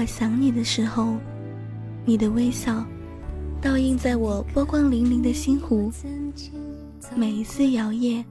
[0.00, 1.18] 我想你的时候，
[2.06, 2.82] 你的微笑
[3.60, 5.92] 倒映在我波光粼粼的心湖，
[7.14, 8.24] 每一次摇曳，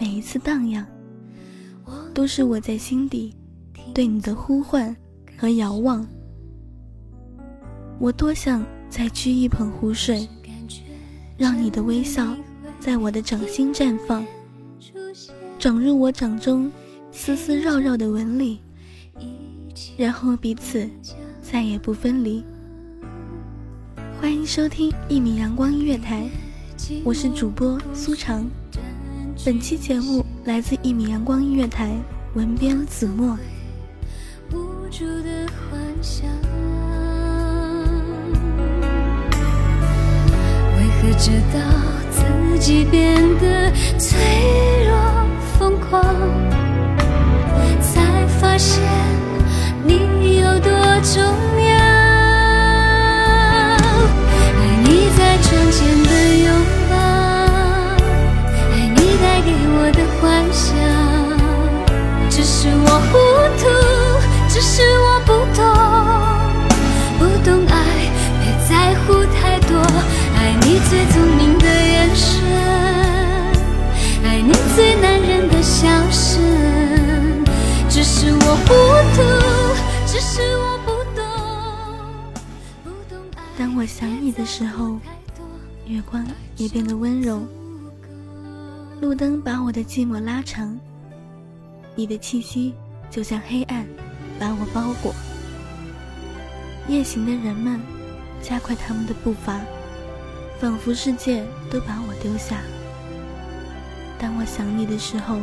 [0.00, 0.86] 每一次荡漾，
[2.14, 3.34] 都是我在心底
[3.92, 4.96] 对你的呼唤
[5.36, 6.08] 和遥望。
[7.98, 10.26] 我多想再掬一盆湖水，
[11.36, 12.34] 让你的微笑
[12.80, 14.24] 在我的掌心绽放，
[15.58, 16.72] 长入我掌中
[17.12, 18.60] 丝丝绕绕的纹理。
[19.96, 20.88] 然后彼此
[21.42, 22.44] 再也不分离。
[24.20, 26.28] 欢迎收听一米阳光音乐台，
[27.04, 28.46] 我是主播苏长。
[29.44, 31.94] 本期节目来自一米阳光音乐台，
[32.34, 33.38] 文编子墨。
[34.50, 34.56] 为
[40.88, 41.60] 何知道
[42.10, 44.18] 自己变得脆
[44.86, 44.96] 弱
[45.58, 46.02] 疯狂，
[47.80, 48.82] 才发现。
[49.86, 50.70] 你有多
[51.02, 51.70] 重要？
[54.58, 56.10] 爱你在窗前的
[56.44, 56.46] 拥
[56.90, 56.92] 抱，
[58.72, 60.22] 爱你带给我的幻
[60.52, 60.66] 想。
[62.28, 63.14] 只是我糊
[63.62, 63.64] 涂，
[64.48, 65.62] 只是我不懂，
[67.18, 67.74] 不懂爱，
[68.40, 69.70] 别在乎太多。
[70.36, 72.32] 爱你最聪明的眼神，
[74.24, 75.88] 爱你最男人的笑
[84.36, 84.98] 的时候，
[85.86, 86.24] 月光
[86.56, 87.42] 也变得温柔。
[89.00, 90.78] 路灯把我的寂寞拉长，
[91.94, 92.74] 你的气息
[93.10, 93.86] 就像黑暗，
[94.38, 95.14] 把我包裹。
[96.86, 97.80] 夜行的人们
[98.42, 99.58] 加快他们的步伐，
[100.60, 102.60] 仿佛世界都把我丢下。
[104.18, 105.38] 当我想你的时候，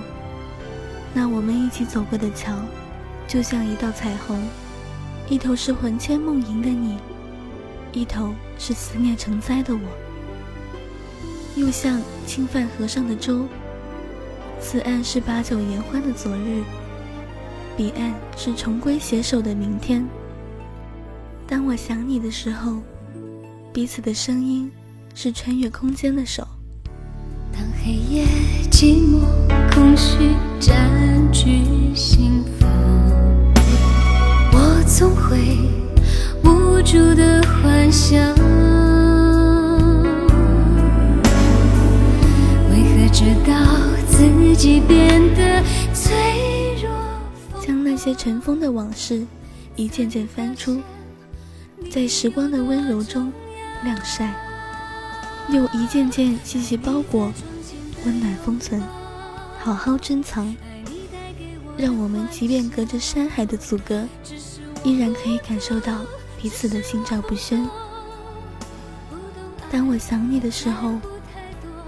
[1.13, 2.55] 那我们一起走过的桥，
[3.27, 4.39] 就像一道彩虹，
[5.29, 6.97] 一头是魂牵梦萦的你。
[7.93, 9.79] 一头是思念成灾的我，
[11.55, 13.45] 又像侵犯河上的舟。
[14.59, 16.63] 此岸是把酒言欢的昨日，
[17.77, 20.03] 彼岸是重归携手的明天。
[21.47, 22.81] 当我想你的时候，
[23.71, 24.71] 彼此的声音
[25.13, 26.47] 是穿越空间的手。
[27.51, 28.25] 当黑夜
[28.71, 29.19] 寂寞
[29.71, 32.67] 空虚占据心房，
[34.51, 35.57] 我总会。
[36.43, 37.32] 无助的
[42.69, 43.53] 为何知道
[44.07, 45.63] 自己变得
[45.93, 46.91] 脆弱？
[47.59, 49.25] 将那些尘封的往事
[49.75, 50.81] 一件件翻出，
[51.91, 53.31] 在时光的温柔中
[53.83, 54.33] 晾晒，
[55.49, 57.31] 又一件件细细包裹，
[58.05, 58.81] 温暖封存，
[59.59, 60.55] 好好珍藏，
[61.77, 64.07] 让我们即便隔着山海的阻隔，
[64.83, 65.99] 依然可以感受到。
[66.41, 67.65] 彼此的心照不宣。
[69.73, 70.99] 当我想你的时候，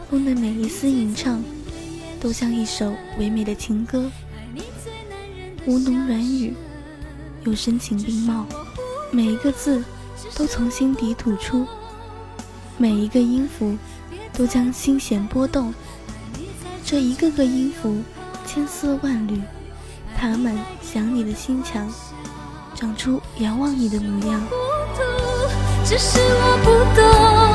[0.09, 1.39] 风的每一丝吟唱，
[2.19, 4.09] 都像一首唯美的情歌。
[5.67, 6.55] 吴侬软语，
[7.43, 8.43] 又深情并茂，
[9.11, 9.83] 每一个字
[10.33, 11.67] 都从心底吐出，
[12.75, 13.77] 每一个音符
[14.33, 15.71] 都将心弦拨动。
[16.83, 18.01] 这一个个音符，
[18.47, 19.39] 千丝万缕，
[20.17, 21.87] 爬满想你的心墙。
[22.73, 24.41] 长出遥望你的模样。
[25.85, 27.54] 只是我不懂，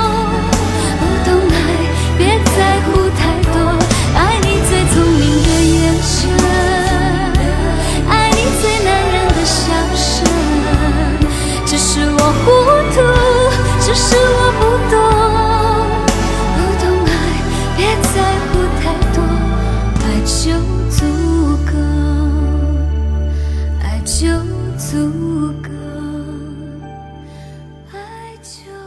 [24.18, 24.26] 就
[24.76, 25.70] 足够。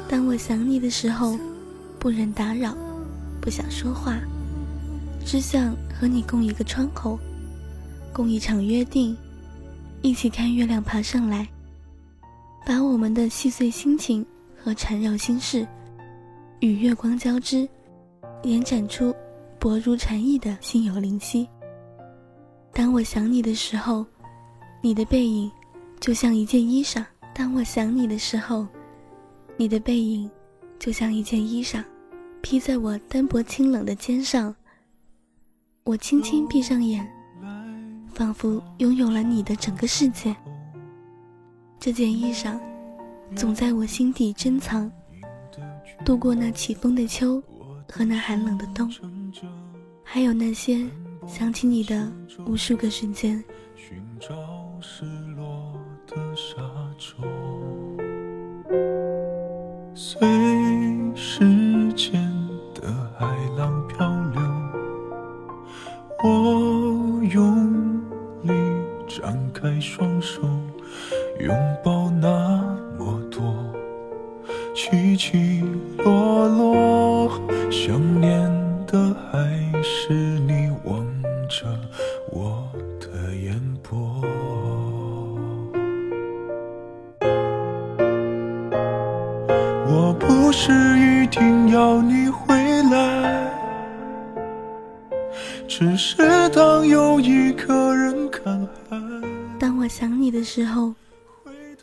[0.09, 1.39] 当我想你的时候
[1.97, 2.75] 不忍打扰
[3.39, 4.19] 不想说话
[5.25, 7.17] 只想和你共一个窗口
[8.11, 9.15] 共一场约定
[10.01, 11.47] 一起看月亮爬上来
[12.65, 14.23] 把我们的细碎心情
[14.61, 15.65] 和缠绕心事
[16.59, 17.67] 与月光交织
[18.43, 19.15] 延展出
[19.57, 21.47] 薄如蝉翼的心有灵犀。
[22.73, 24.05] 当我想你的时候
[24.85, 25.49] 你的背影
[26.01, 27.01] 就像一件衣裳；
[27.33, 28.67] 当我想你的时候，
[29.55, 30.29] 你的背影
[30.77, 31.81] 就像一件衣裳，
[32.41, 34.53] 披在我单薄清冷的肩上。
[35.85, 37.09] 我轻轻闭上眼，
[38.13, 40.35] 仿佛拥有了你的整个世界。
[41.79, 42.59] 这件衣裳
[43.37, 44.91] 总在我心底珍藏，
[46.03, 47.41] 度过那起风的秋
[47.89, 48.93] 和那寒冷的冬，
[50.03, 50.85] 还有那些
[51.25, 52.11] 想起你的
[52.45, 53.41] 无数个瞬间。
[54.85, 55.05] 失
[55.37, 55.71] 落
[56.05, 56.61] 的沙
[56.97, 57.23] 洲，
[59.95, 60.19] 随
[61.15, 62.21] 时间
[62.75, 63.25] 的海
[63.57, 64.41] 浪漂流，
[66.21, 67.97] 我用
[68.41, 68.51] 力
[69.07, 70.41] 张开双手，
[71.39, 73.55] 拥抱那么多
[74.75, 75.63] 起起
[75.99, 77.29] 落落，
[77.71, 78.51] 想念
[78.85, 81.05] 的还是你望
[81.47, 81.65] 着
[82.33, 82.62] 我
[91.73, 92.53] 要你回
[92.83, 93.51] 来，
[95.67, 99.01] 只是当有一个人看海。
[99.59, 100.93] 当我想你的时候，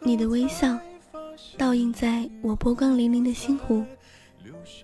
[0.02, 0.78] 你的微笑
[1.58, 3.84] 倒映在我波光粼粼的心湖，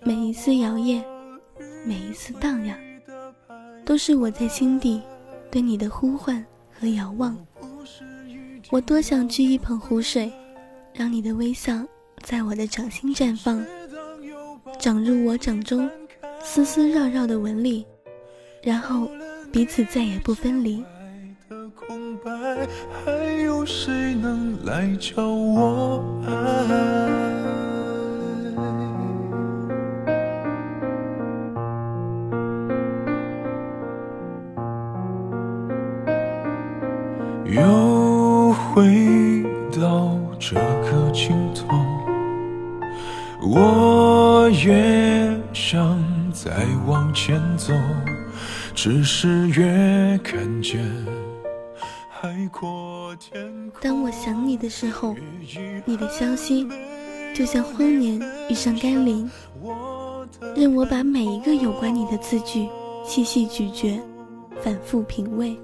[0.03, 1.00] 每一次摇曳，
[1.87, 2.76] 每一次荡漾，
[3.85, 5.00] 都是我在心底
[5.52, 6.44] 对你的呼唤
[6.81, 7.38] 和遥望。
[8.73, 10.32] 我多想掬一捧湖水，
[10.93, 11.81] 让你的微笑。
[12.25, 13.64] 在我的掌心绽放，
[14.78, 15.90] 长入我掌中
[16.42, 17.86] 丝丝绕绕的纹理，
[18.62, 19.08] 然后
[19.52, 20.84] 彼此再也不分离。
[23.04, 26.32] 还有谁能来教我爱？
[37.44, 39.44] 又回
[39.80, 41.66] 到这个尽头。
[43.40, 44.15] 我
[44.50, 46.00] 越想
[46.32, 47.72] 再往前走，
[48.75, 50.84] 只是越看见
[52.08, 53.81] 海阔天空。
[53.81, 55.14] 当我想你的时候，
[55.84, 56.66] 你的消息
[57.34, 59.31] 就像荒年遇上甘霖，
[60.54, 62.69] 任我把每一个有关你的字句
[63.04, 64.00] 细细咀嚼，
[64.60, 65.58] 反复品味，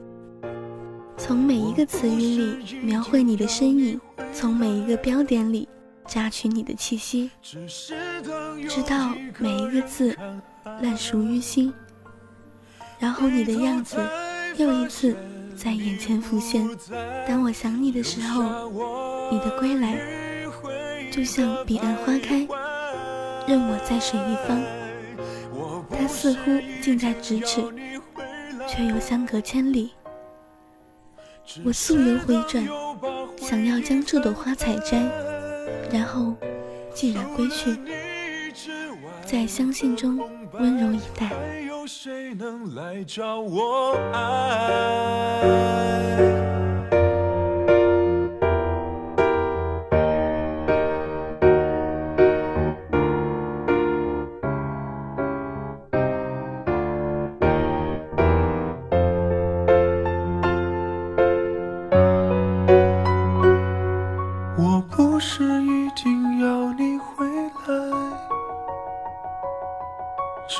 [1.16, 4.00] 从每一个词语里描绘你的身影，
[4.32, 5.68] 从每一个标点里。
[6.06, 10.16] 榨取你的气息，直到每一个字
[10.64, 11.72] 烂熟于心，
[12.98, 13.96] 然后你的样子
[14.56, 15.16] 又一次
[15.56, 16.68] 在眼前浮现。
[17.26, 18.70] 当我想你的时候，
[19.30, 19.98] 你的归来
[21.10, 22.46] 就像彼岸花开，
[23.46, 24.60] 任我在水一方。
[25.90, 27.62] 它似乎近在咫尺，
[28.68, 29.92] 却又相隔千里。
[31.64, 32.66] 我溯游回转，
[33.38, 35.31] 想要将这朵花采摘。
[35.92, 36.34] 然后，
[36.94, 37.78] 既然归去，
[39.26, 40.18] 在相信中
[40.52, 41.30] 温柔以待。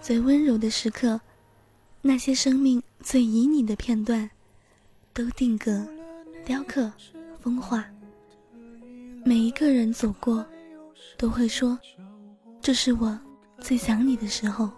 [0.00, 1.20] 最温柔的时刻，
[2.02, 4.30] 那些生命最旖旎的片段，
[5.12, 5.86] 都定格、
[6.44, 6.90] 雕刻、
[7.40, 7.84] 风化。
[9.24, 10.46] 每一个人走过，
[11.16, 11.78] 都会说
[12.62, 13.18] ：“这是我
[13.60, 14.70] 最想你的时候。”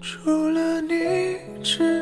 [0.00, 2.01] 除了你之